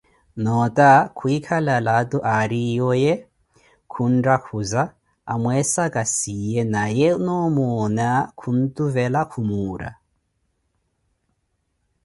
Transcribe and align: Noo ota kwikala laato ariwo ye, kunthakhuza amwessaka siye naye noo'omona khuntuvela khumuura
Noo 0.43 0.59
ota 0.65 0.91
kwikala 1.17 1.73
laato 1.87 2.19
ariwo 2.37 2.91
ye, 3.03 3.13
kunthakhuza 3.91 4.81
amwessaka 5.33 6.01
siye 6.15 6.61
naye 6.75 7.07
noo'omona 7.25 8.07
khuntuvela 8.39 9.21
khumuura 9.31 9.89